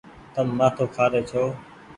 [0.33, 1.43] تم مآٿو کآري ڇو۔